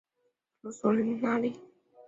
[0.61, 1.39] 罗索利纳。